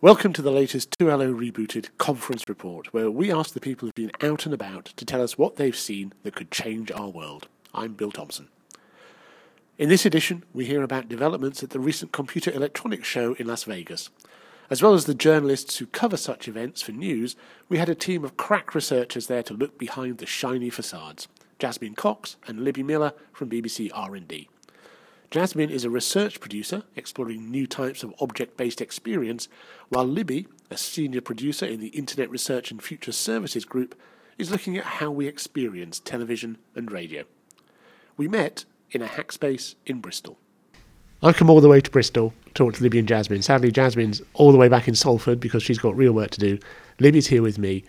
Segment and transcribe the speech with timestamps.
[0.00, 4.12] Welcome to the latest 2LO rebooted conference report, where we ask the people who've been
[4.22, 7.48] out and about to tell us what they've seen that could change our world.
[7.74, 8.46] I'm Bill Thompson.
[9.76, 13.64] In this edition, we hear about developments at the recent Computer Electronics Show in Las
[13.64, 14.08] Vegas.
[14.70, 17.34] As well as the journalists who cover such events for news,
[17.68, 21.26] we had a team of crack researchers there to look behind the shiny facades.
[21.58, 24.48] Jasmine Cox and Libby Miller from BBC R&D.
[25.30, 29.46] Jasmine is a research producer exploring new types of object based experience,
[29.90, 33.94] while Libby, a senior producer in the Internet Research and Future Services Group,
[34.38, 37.24] is looking at how we experience television and radio.
[38.16, 40.38] We met in a hackspace in Bristol.
[41.22, 43.42] I've come all the way to Bristol to talk to Libby and Jasmine.
[43.42, 46.58] Sadly, Jasmine's all the way back in Salford because she's got real work to do.
[47.00, 47.84] Libby's here with me,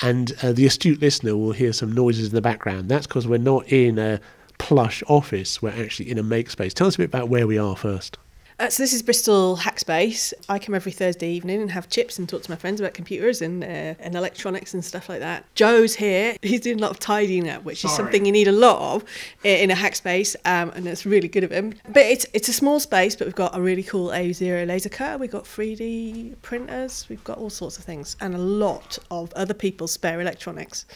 [0.00, 2.88] and uh, the astute listener will hear some noises in the background.
[2.88, 4.20] That's because we're not in a
[4.58, 5.60] plush office.
[5.60, 6.74] We're actually in a make space.
[6.74, 8.18] Tell us a bit about where we are first.
[8.56, 10.32] Uh, so this is Bristol Hackspace.
[10.48, 13.42] I come every Thursday evening and have chips and talk to my friends about computers
[13.42, 15.44] and uh, and electronics and stuff like that.
[15.56, 16.36] Joe's here.
[16.40, 17.90] He's doing a lot of tidying up, which Sorry.
[17.90, 19.04] is something you need a lot of
[19.42, 21.74] in a hackspace, um, and it's really good of him.
[21.88, 25.18] But it's it's a small space, but we've got a really cool A0 laser cutter.
[25.18, 27.06] We've got 3D printers.
[27.08, 30.86] We've got all sorts of things, and a lot of other people's spare electronics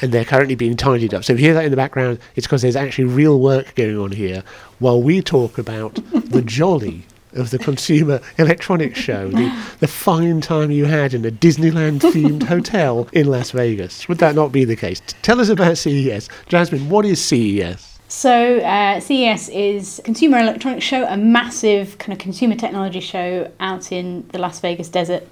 [0.00, 1.24] and they're currently being tidied up.
[1.24, 3.98] So if you hear that in the background, it's because there's actually real work going
[3.98, 4.42] on here
[4.78, 7.04] while we talk about the jolly
[7.34, 12.42] of the Consumer Electronics Show, the, the fine time you had in a Disneyland themed
[12.48, 14.08] hotel in Las Vegas.
[14.08, 15.00] Would that not be the case?
[15.22, 16.28] Tell us about CES.
[16.48, 17.98] Jasmine, what is CES?
[18.08, 23.92] So, uh, CES is Consumer Electronics Show, a massive kind of consumer technology show out
[23.92, 25.24] in the Las Vegas desert.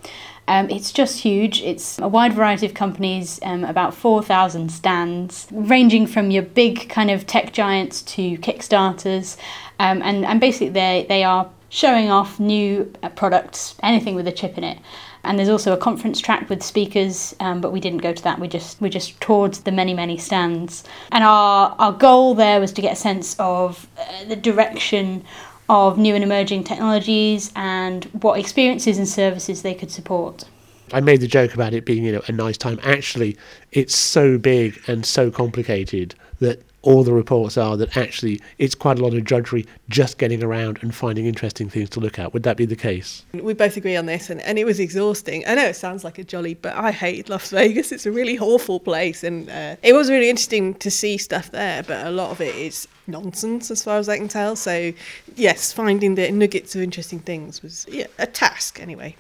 [0.49, 1.61] Um, it's just huge.
[1.63, 7.11] It's a wide variety of companies, um, about 4,000 stands, ranging from your big kind
[7.11, 9.37] of tech giants to Kickstarters.
[9.79, 14.33] Um, and, and basically, they, they are showing off new uh, products, anything with a
[14.33, 14.79] chip in it.
[15.25, 18.39] And there's also a conference track with speakers, um, but we didn't go to that.
[18.39, 20.85] We just we just toured the many many stands.
[21.11, 25.25] And our our goal there was to get a sense of uh, the direction
[25.69, 30.45] of new and emerging technologies and what experiences and services they could support.
[30.93, 32.79] I made the joke about it being you know a nice time.
[32.83, 33.37] Actually,
[33.73, 38.97] it's so big and so complicated that all the reports are that actually it's quite
[38.97, 42.33] a lot of drudgery just getting around and finding interesting things to look at.
[42.33, 43.25] Would that be the case?
[43.33, 45.43] We both agree on this, and, and it was exhausting.
[45.49, 47.91] I know it sounds like a jolly, but I hate Las Vegas.
[47.91, 51.83] It's a really awful place, and uh, it was really interesting to see stuff there,
[51.83, 54.57] but a lot of it is nonsense as far as I can tell.
[54.57, 54.93] So,
[55.35, 59.17] yes, finding the nuggets of interesting things was yeah, a task anyway.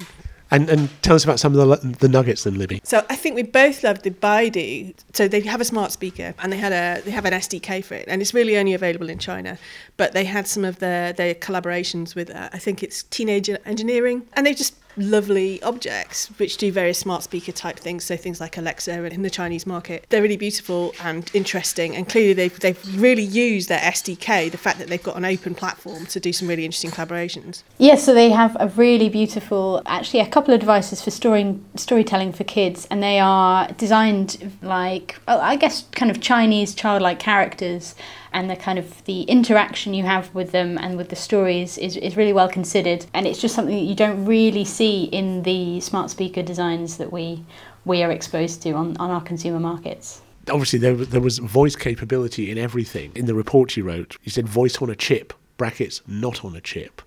[0.50, 2.80] And and tell us about some of the the nuggets then, Libby.
[2.84, 4.94] So I think we both loved the Baidu.
[5.12, 7.94] So they have a smart speaker and they had a they have an SDK for
[7.94, 9.58] it, and it's really only available in China.
[9.96, 14.22] But they had some of their their collaborations with uh, I think it's Teenage Engineering,
[14.34, 18.56] and they just lovely objects which do various smart speaker type things so things like
[18.56, 20.06] alexa in the chinese market.
[20.08, 24.78] They're really beautiful and interesting and clearly they've, they've really used their sdk the fact
[24.78, 27.62] that they've got an open platform to do some really interesting collaborations.
[27.78, 32.32] Yes so they have a really beautiful actually a couple of devices for story, storytelling
[32.32, 37.94] for kids and they are designed like i guess kind of chinese childlike characters
[38.36, 41.96] and the kind of the interaction you have with them and with the stories is,
[41.96, 43.06] is really well considered.
[43.14, 47.10] And it's just something that you don't really see in the smart speaker designs that
[47.10, 47.42] we
[47.86, 50.20] we are exposed to on, on our consumer markets.
[50.50, 53.10] Obviously there, there was voice capability in everything.
[53.14, 56.60] In the report you wrote you said voice on a chip brackets not on a
[56.60, 57.00] chip.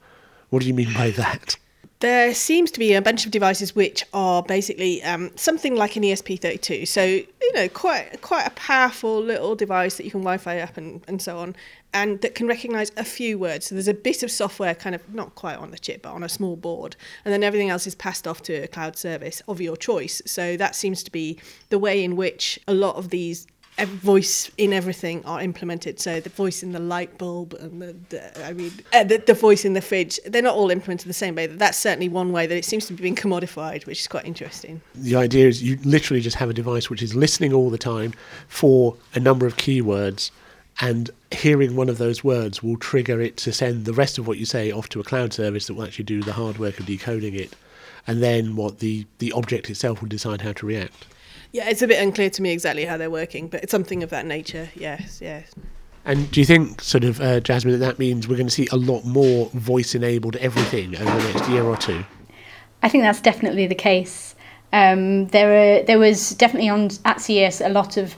[0.50, 1.58] What do you mean by that?
[2.00, 6.02] There seems to be a bunch of devices which are basically um, something like an
[6.04, 6.88] ESP32.
[6.88, 11.02] So you know, quite quite a powerful little device that you can Wi-Fi up and,
[11.08, 11.56] and so on,
[11.94, 13.66] and that can recognise a few words.
[13.66, 16.24] So there's a bit of software, kind of not quite on the chip, but on
[16.24, 16.96] a small board,
[17.26, 20.22] and then everything else is passed off to a cloud service of your choice.
[20.28, 21.40] So that seems to be
[21.70, 23.48] the way in which a lot of these
[23.88, 26.00] voice in everything are implemented.
[26.00, 29.34] So the voice in the light bulb and the, the I mean uh, the, the,
[29.34, 31.48] voice in the fridge, they're not all implemented the same way.
[31.48, 34.82] That's certainly one way that it seems to be being commodified, which is quite interesting.
[34.96, 38.14] The idea is you literally just have a device which is listening all the time
[38.48, 40.32] for a number of keywords
[40.82, 44.38] and hearing one of those words will trigger it to send the rest of what
[44.38, 46.86] you say off to a cloud service that will actually do the hard work of
[46.86, 47.56] decoding it
[48.08, 51.06] and then what the, the object itself will decide how to react.
[51.52, 54.10] Yeah, it's a bit unclear to me exactly how they're working, but it's something of
[54.12, 54.70] that nature.
[54.76, 55.52] Yes, yes.
[56.06, 58.68] And do you think, sort of, uh, Jasmine, that that means we're going to see
[58.72, 62.06] a lot more voice-enabled everything over the next year or two?
[62.82, 64.36] I think that's definitely the case.
[64.72, 68.16] Um, there, there was definitely on at CES a lot of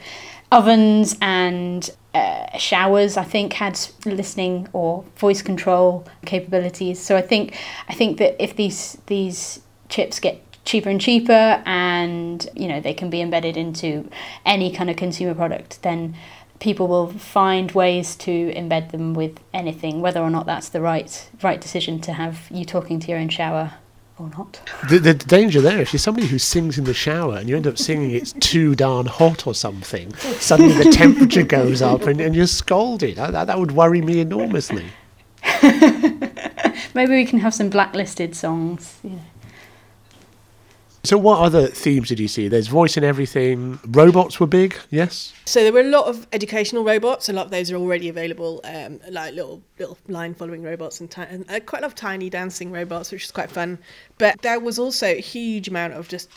[0.51, 3.17] ovens and uh, showers.
[3.17, 6.99] I think had listening or voice control capabilities.
[6.99, 7.57] So I think
[7.87, 12.93] I think that if these these chips get cheaper and cheaper and you know they
[12.93, 14.09] can be embedded into
[14.45, 16.15] any kind of consumer product then
[16.59, 21.29] people will find ways to embed them with anything whether or not that's the right
[21.41, 23.73] right decision to have you talking to your own shower
[24.19, 27.49] or not The, the danger there, if you're somebody who sings in the shower and
[27.49, 32.03] you end up singing it's too darn hot or something, suddenly the temperature goes up
[32.03, 33.15] and, and you're scalded.
[33.15, 34.85] That, that, would worry me enormously.
[35.63, 39.21] maybe we can have some blacklisted songs you know.
[41.03, 42.47] So, what other themes did you see?
[42.47, 43.79] There's voice in everything.
[43.87, 45.33] Robots were big, yes.
[45.45, 47.27] So there were a lot of educational robots.
[47.27, 51.09] A lot of those are already available, um, like little little line following robots and,
[51.09, 53.79] ti- and uh, quite a lot of tiny dancing robots, which is quite fun.
[54.19, 56.29] But there was also a huge amount of just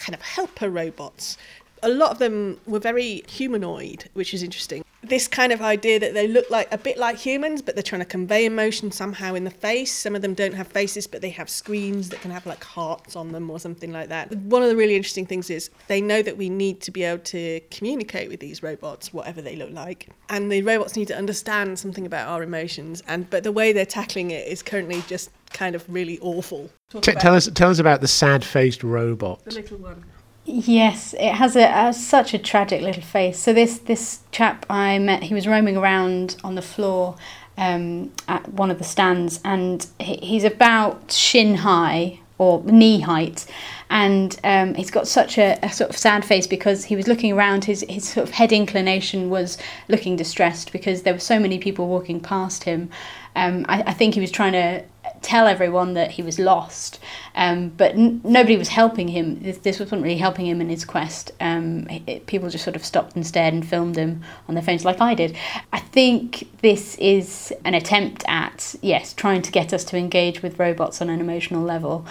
[0.00, 1.38] kind of helper robots.
[1.84, 4.84] A lot of them were very humanoid, which is interesting.
[5.02, 8.02] This kind of idea that they look like a bit like humans, but they're trying
[8.02, 9.92] to convey emotion somehow in the face.
[9.92, 13.16] Some of them don't have faces, but they have screens that can have like hearts
[13.16, 14.34] on them or something like that.
[14.36, 17.22] One of the really interesting things is they know that we need to be able
[17.24, 21.78] to communicate with these robots, whatever they look like, and the robots need to understand
[21.78, 23.02] something about our emotions.
[23.08, 26.70] And but the way they're tackling it is currently just kind of really awful.
[27.00, 29.44] T- tell us, tell us about the sad-faced robot.
[29.44, 30.04] the little one.
[30.52, 33.38] Yes, it has a, a such a tragic little face.
[33.38, 37.16] So this this chap I met, he was roaming around on the floor
[37.56, 43.46] um, at one of the stands, and he, he's about shin high or knee height,
[43.90, 47.32] and um, he's got such a, a sort of sad face because he was looking
[47.32, 47.64] around.
[47.64, 49.56] His his sort of head inclination was
[49.88, 52.90] looking distressed because there were so many people walking past him.
[53.36, 54.84] Um, I, I think he was trying to
[55.22, 56.98] tell everyone that he was lost,
[57.34, 59.40] um, but n- nobody was helping him.
[59.42, 61.32] This, wasn't really helping him in his quest.
[61.40, 64.84] Um, it- people just sort of stopped and stared and filmed him on their phones,
[64.84, 65.36] like I did.
[65.72, 70.58] I think this is an attempt at yes, trying to get us to engage with
[70.58, 72.06] robots on an emotional level,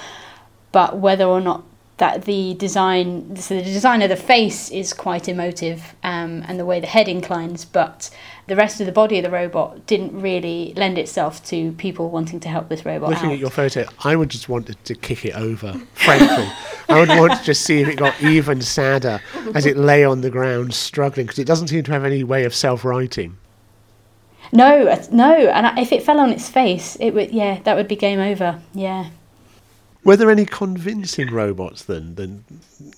[0.71, 1.63] but whether or not
[1.99, 6.65] that the design, so the design of the face is quite emotive, um, and the
[6.65, 8.09] way the head inclines, but
[8.47, 12.39] the rest of the body of the robot didn't really lend itself to people wanting
[12.39, 13.33] to help this robot Looking out.
[13.33, 16.47] at your photo, I would just want to kick it over, frankly.
[16.89, 19.21] I would want to just see if it got even sadder
[19.53, 22.45] as it lay on the ground struggling, because it doesn't seem to have any way
[22.45, 23.37] of self-righting.
[24.51, 27.29] No, uh, no, and if it fell on its face, it would.
[27.31, 28.59] Yeah, that would be game over.
[28.73, 29.09] Yeah.
[30.05, 32.15] Were there any convincing robots then?
[32.15, 32.45] Then,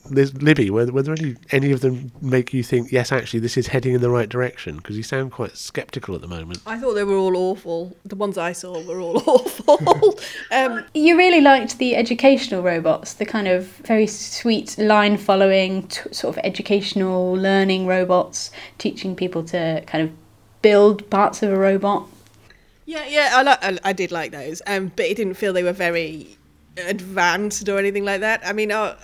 [0.09, 3.57] Liz, Libby, were, were there any any of them make you think, yes, actually, this
[3.57, 4.77] is heading in the right direction?
[4.77, 6.59] Because you sound quite sceptical at the moment.
[6.65, 7.97] I thought they were all awful.
[8.05, 10.19] The ones I saw were all awful.
[10.51, 16.13] um, You really liked the educational robots, the kind of very sweet line following, t-
[16.13, 20.11] sort of educational learning robots, teaching people to kind of
[20.61, 22.07] build parts of a robot.
[22.85, 25.63] yeah, yeah, I, li- I, I did like those, um, but it didn't feel they
[25.63, 26.37] were very
[26.77, 28.41] advanced or anything like that.
[28.45, 28.97] I mean, uh,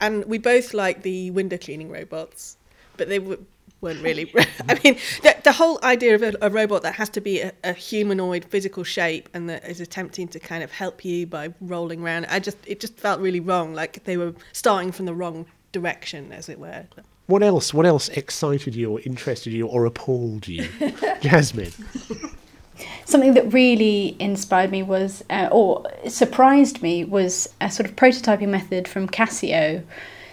[0.00, 2.56] and we both like the window cleaning robots,
[2.96, 3.44] but they w-
[3.80, 4.32] weren't really.
[4.68, 7.52] I mean, the, the whole idea of a, a robot that has to be a,
[7.64, 12.02] a humanoid physical shape and that is attempting to kind of help you by rolling
[12.02, 13.74] around, I just it just felt really wrong.
[13.74, 16.86] Like they were starting from the wrong direction, as it were.
[17.26, 17.72] What else?
[17.72, 20.68] What else excited you, or interested you, or appalled you,
[21.20, 21.72] Jasmine?
[23.04, 28.48] Something that really inspired me was, uh, or surprised me, was a sort of prototyping
[28.48, 29.82] method from Casio.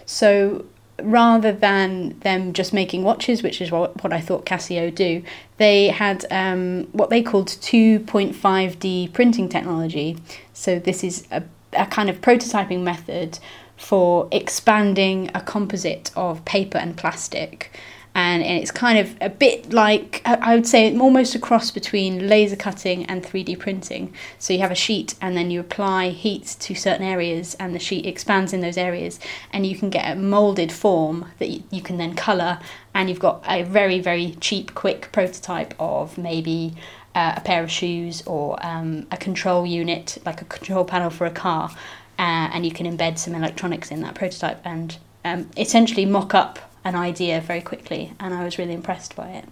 [0.06, 0.66] So
[1.02, 5.24] rather than them just making watches, which is what, what I thought Casio do,
[5.58, 10.18] they had um, what they called 2.5D printing technology.
[10.54, 11.44] So this is a,
[11.74, 13.40] a kind of prototyping method
[13.76, 17.72] for expanding a composite of paper and plastic
[18.18, 22.56] and it's kind of a bit like I would say almost a cross between laser
[22.56, 24.12] cutting and 3D printing.
[24.40, 27.80] So you have a sheet and then you apply heat to certain areas and the
[27.80, 29.20] sheet expands in those areas.
[29.54, 32.58] And you can get a molded form that you, you can then color.
[32.96, 36.74] And you've got a very very cheap quick prototype of maybe
[37.14, 41.28] uh, a pair of shoes or um, a control unit like a control panel for
[41.28, 41.70] a car.
[42.18, 46.67] Uh, and you can embed some electronics in that prototype and um, essentially mock up
[46.88, 49.46] an idea very quickly, and I was really impressed by it.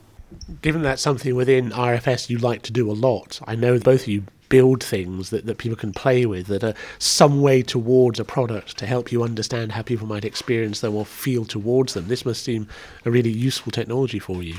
[0.62, 4.08] Given that's something within RFS you like to do a lot, I know both of
[4.08, 8.26] you build things that, that people can play with that are some way towards a
[8.26, 12.08] product to help you understand how people might experience them or feel towards them.
[12.08, 12.68] This must seem
[13.06, 14.56] a really useful technology for you.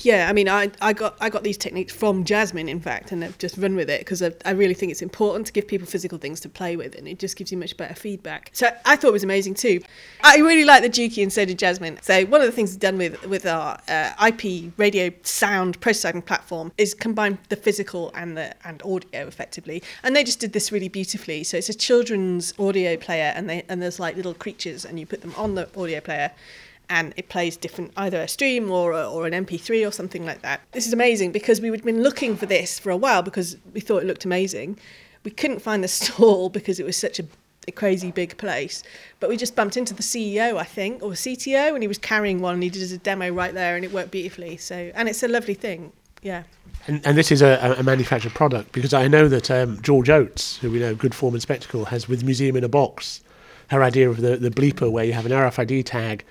[0.00, 3.24] Yeah, I mean, I, I got I got these techniques from Jasmine, in fact, and
[3.24, 5.86] I've just run with it because I, I really think it's important to give people
[5.86, 8.50] physical things to play with, and it just gives you much better feedback.
[8.52, 9.80] So I thought it was amazing too.
[10.22, 11.98] I really like the Jooki, and so did Jasmine.
[12.02, 16.24] So one of the things we've done with with our uh, IP radio sound prototyping
[16.24, 20.72] platform is combine the physical and the and audio effectively, and they just did this
[20.72, 21.44] really beautifully.
[21.44, 25.06] So it's a children's audio player, and they and there's like little creatures, and you
[25.06, 26.32] put them on the audio player
[26.88, 30.42] and it plays different either a stream or a, or an MP3 or something like
[30.42, 30.60] that.
[30.72, 33.80] This is amazing because we had been looking for this for a while because we
[33.80, 34.78] thought it looked amazing.
[35.24, 37.24] We couldn't find the stall because it was such a,
[37.66, 38.82] a crazy big place,
[39.20, 42.40] but we just bumped into the CEO, I think, or CTO, and he was carrying
[42.40, 44.56] one and he did a demo right there, and it worked beautifully.
[44.56, 45.92] So, and it's a lovely thing.
[46.22, 46.44] Yeah.
[46.86, 50.58] And, and this is a, a manufactured product because I know that um, George Oates,
[50.58, 53.22] who we know, Good Form and Spectacle, has with Museum in a Box,
[53.70, 56.24] her idea of the, the bleeper where you have an RFID tag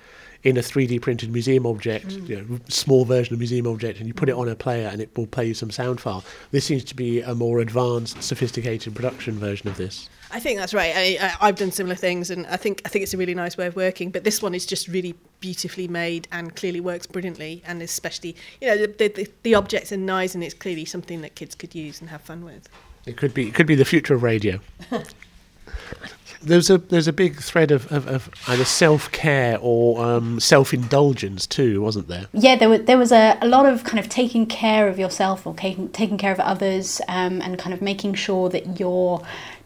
[0.44, 2.28] in a 3D printed museum object, mm.
[2.28, 5.00] you know, small version of museum object, and you put it on a player and
[5.00, 6.22] it will play you some sound file.
[6.50, 10.08] This seems to be a more advanced, sophisticated production version of this.
[10.30, 10.92] I think that's right.
[10.94, 13.56] I, I, have done similar things, and I think I think it's a really nice
[13.56, 14.10] way of working.
[14.10, 18.66] But this one is just really beautifully made and clearly works brilliantly, and especially you
[18.66, 22.00] know the the, the objects are nice, and it's clearly something that kids could use
[22.00, 22.68] and have fun with.
[23.06, 24.58] It could be it could be the future of radio.
[26.44, 30.72] there's a there's a big thread of, of, of either self care or um, self
[30.72, 32.26] indulgence too, wasn't there?
[32.32, 35.46] Yeah, there was there was a, a lot of kind of taking care of yourself
[35.46, 39.22] or taking taking care of others, um, and kind of making sure that you're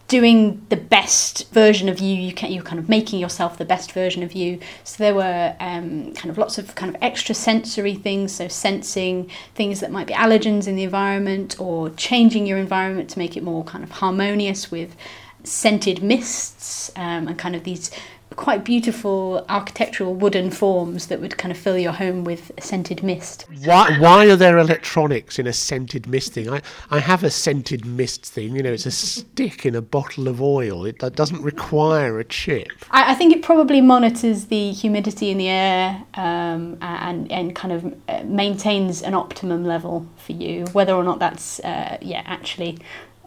[0.08, 2.14] doing the best version of you.
[2.14, 4.58] You can, you're kind of making yourself the best version of you.
[4.82, 8.34] So there were um, kind of lots of kind of extra sensory things.
[8.34, 13.18] So sensing things that might be allergens in the environment, or changing your environment to
[13.18, 14.96] make it more kind of harmonious with
[15.44, 17.90] scented mists um, and kind of these
[18.38, 23.44] quite beautiful architectural wooden forms that would kind of fill your home with scented mist.
[23.64, 26.48] Why, why are there electronics in a scented mist thing?
[26.48, 30.28] I, I have a scented mist thing, you know, it's a stick in a bottle
[30.28, 30.86] of oil.
[30.86, 32.68] It doesn't require a chip.
[32.90, 37.72] I, I think it probably monitors the humidity in the air um, and, and kind
[37.72, 40.64] of uh, maintains an optimum level for you.
[40.72, 42.78] Whether or not that's, uh, yeah, actually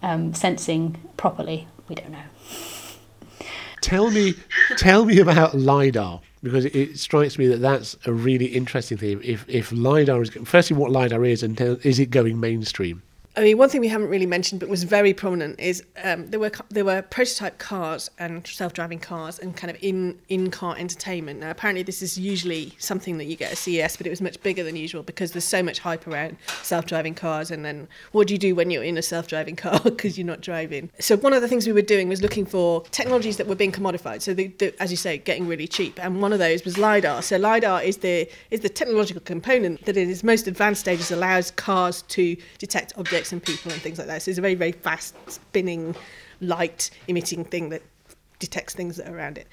[0.02, 3.48] um, sensing properly we don't know.
[3.82, 4.36] Tell me,
[4.78, 9.20] tell me about lidar because it, it, strikes me that that's a really interesting thing.
[9.24, 13.04] If if lidar is firstly what lidar is, and is it going mainstream?
[13.34, 16.40] I mean, one thing we haven't really mentioned but was very prominent is um, there
[16.40, 21.40] were there were prototype cars and self-driving cars and kind of in in car entertainment.
[21.40, 24.42] Now, apparently, this is usually something that you get at CES, but it was much
[24.44, 27.52] bigger than usual because there's so much hype around self-driving cars.
[27.52, 30.42] And then, what do you do when you're in a self-driving car because you're not
[30.42, 30.90] driving?
[31.00, 33.72] So one of the things we were doing was looking for technologies that were being
[33.72, 34.22] commodified.
[34.22, 36.04] So, the, the, as you say, getting really cheap.
[36.04, 37.22] And one of those was lidar.
[37.22, 41.52] So lidar is the is the technological component that in its most advanced stages allows
[41.52, 44.22] cars to detect objects and people and things like that.
[44.22, 45.96] So it's a very, very fast spinning,
[46.40, 47.82] light emitting thing that
[48.42, 49.48] detects things that are around it.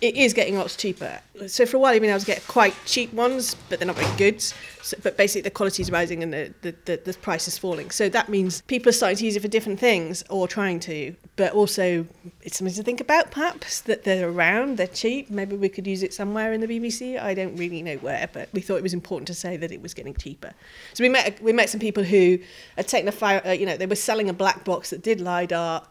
[0.00, 1.20] It is getting lots cheaper.
[1.48, 3.96] So for a while, you've been able to get quite cheap ones, but they're not
[3.96, 4.40] very good.
[4.40, 7.90] So, but basically, the quality is rising and the, the, the, the price is falling.
[7.90, 11.14] So that means people are starting to use it for different things or trying to.
[11.36, 12.06] But also,
[12.42, 15.28] it's something to think about, perhaps, that they're around, they're cheap.
[15.30, 17.20] Maybe we could use it somewhere in the BBC.
[17.20, 19.82] I don't really know where, but we thought it was important to say that it
[19.82, 20.52] was getting cheaper.
[20.94, 22.38] So we met we met some people who
[22.76, 25.20] had taken a fire, uh, you know, they were selling a black box that did
[25.20, 25.82] LiDAR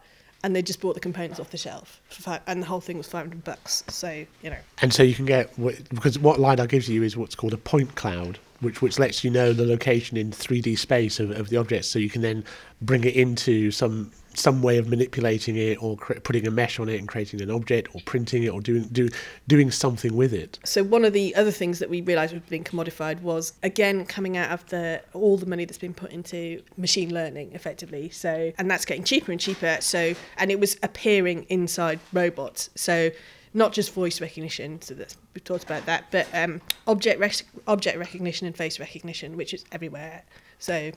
[0.44, 3.08] and they just bought the components off the shelf, five, and the whole thing was
[3.08, 3.84] five hundred bucks.
[3.88, 4.58] So you know.
[4.82, 5.56] And so you can get
[5.90, 9.32] because what lidar gives you is what's called a point cloud, which which lets you
[9.32, 12.44] know the location in three D space of, of the object, so you can then
[12.82, 16.90] bring it into some some way of manipulating it or cre- putting a mesh on
[16.90, 19.10] it and creating an object or printing it or doing do,
[19.48, 20.60] doing something with it.
[20.64, 24.38] So one of the other things that we realized was being commodified was again coming
[24.38, 28.10] out of the all the money that's been put into machine learning effectively.
[28.10, 29.78] So and that's getting cheaper and cheaper.
[29.82, 32.70] So and it was appearing inside robots.
[32.76, 33.12] So
[33.54, 37.98] not just voice recognition, so that's, we've talked about that, but um, object rec- object
[37.98, 40.24] recognition and face recognition, which is everywhere.
[40.60, 40.92] So,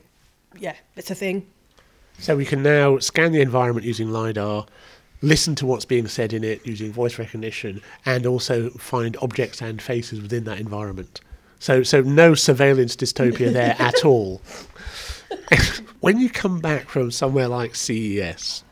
[0.59, 1.47] yeah, it's a thing.
[2.19, 4.65] So we can now scan the environment using LiDAR,
[5.21, 9.81] listen to what's being said in it using voice recognition, and also find objects and
[9.81, 11.21] faces within that environment.
[11.59, 14.41] So, so no surveillance dystopia there at all.
[16.01, 18.63] when you come back from somewhere like CES,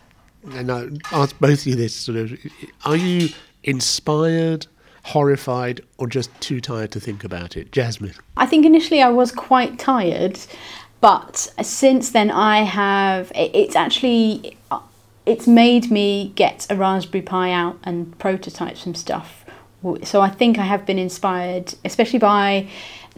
[0.52, 2.38] and I ask both of you this sort of,
[2.86, 3.30] are you
[3.64, 4.68] inspired,
[5.04, 7.72] horrified, or just too tired to think about it?
[7.72, 8.14] Jasmine?
[8.38, 10.40] I think initially I was quite tired
[11.02, 13.32] but since then, I have.
[13.36, 14.58] It's actually.
[15.26, 19.46] It's made me get a Raspberry Pi out and prototype some stuff.
[20.04, 22.68] So I think I have been inspired, especially by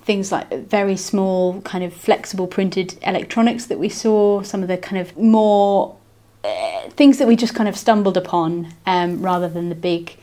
[0.02, 4.78] things like very small, kind of flexible printed electronics that we saw, some of the
[4.78, 5.96] kind of more
[6.44, 10.18] uh, things that we just kind of stumbled upon um, rather than the big,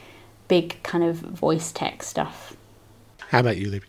[0.48, 2.56] big kind of voice tech stuff.
[3.30, 3.86] How about you, Libby?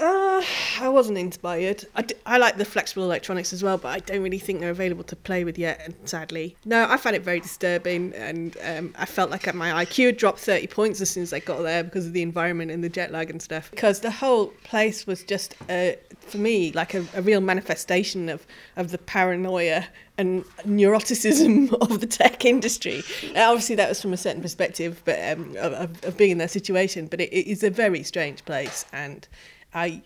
[0.00, 0.42] Uh,
[0.80, 1.84] I wasn't inspired.
[1.94, 4.70] I, d- I like the flexible electronics as well, but I don't really think they're
[4.70, 6.56] available to play with yet, and sadly.
[6.64, 10.38] No, I found it very disturbing, and um, I felt like my IQ had dropped
[10.38, 13.12] 30 points as soon as I got there because of the environment and the jet
[13.12, 13.70] lag and stuff.
[13.70, 18.92] Because the whole place was just, for me, like a, a real manifestation of, of
[18.92, 23.02] the paranoia and neuroticism of the tech industry.
[23.34, 26.50] Now, obviously, that was from a certain perspective, but um, of, of being in that
[26.50, 27.06] situation.
[27.06, 29.28] But it, it is a very strange place, and
[29.74, 30.02] I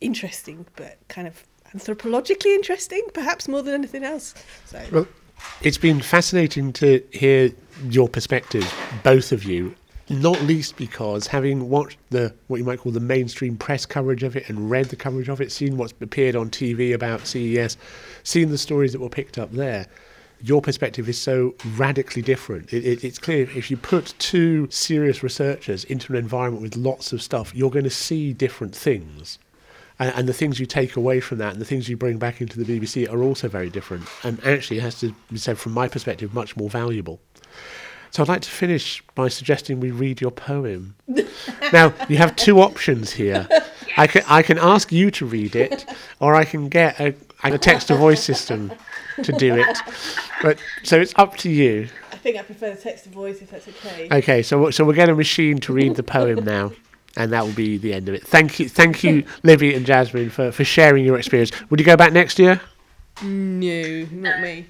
[0.00, 1.44] interesting, but kind of
[1.74, 4.34] anthropologically interesting, perhaps more than anything else.
[4.66, 4.82] So.
[4.92, 5.08] Well,
[5.62, 7.50] it's been fascinating to hear
[7.88, 9.74] your perspectives, both of you.
[10.08, 14.34] Not least because having watched the what you might call the mainstream press coverage of
[14.34, 17.76] it and read the coverage of it, seen what's appeared on TV about CES,
[18.24, 19.86] seen the stories that were picked up there,
[20.42, 22.72] your perspective is so radically different.
[22.72, 27.12] It, it, it's clear if you put two serious researchers into an environment with lots
[27.12, 29.38] of stuff, you're going to see different things.
[29.98, 32.40] And, and, the things you take away from that and the things you bring back
[32.40, 34.06] into the BBC are also very different.
[34.24, 37.20] And actually, it has to be said, from my perspective, much more valuable.
[38.10, 40.96] So I'd like to finish by suggesting we read your poem.
[41.72, 43.46] now, you have two options here.
[43.96, 45.84] I can, I can ask you to read it,
[46.18, 48.72] or I can get a, a text to voice system
[49.24, 49.78] to do it.
[50.42, 51.88] But so it's up to you.
[52.12, 54.08] I think I prefer the text to voice if that's okay.
[54.10, 56.72] Okay, so so we'll get a machine to read the poem now.
[57.16, 58.24] And that will be the end of it.
[58.24, 61.50] Thank you, thank you, Libby and Jasmine, for, for sharing your experience.
[61.68, 62.60] Would you go back next year?
[63.22, 64.66] No, not me.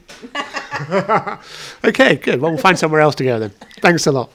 [1.84, 2.40] okay, good.
[2.40, 3.50] Well, we'll find somewhere else to go then.
[3.80, 4.32] Thanks a lot.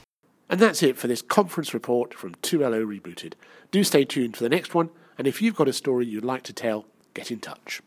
[0.48, 3.34] And that's it for this conference report from 2LO Rebooted.
[3.72, 6.44] Do stay tuned for the next one, and if you've got a story you'd like
[6.44, 7.82] to tell, get in touch.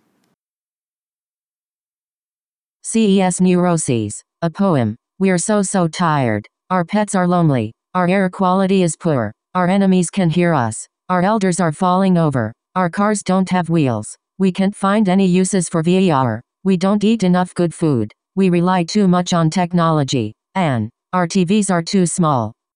[2.84, 4.96] CES Neuroses, a poem.
[5.20, 6.48] We're so so tired.
[6.70, 7.74] Our pets are lonely.
[7.94, 9.34] Our air quality is poor.
[9.54, 10.88] Our enemies can hear us.
[11.10, 12.54] Our elders are falling over.
[12.76, 14.16] Our cars don't have wheels.
[14.38, 16.40] We can't find any uses for VR.
[16.64, 18.14] We don't eat enough good food.
[18.36, 20.34] We rely too much on technology.
[20.56, 22.54] And our TVs are too small.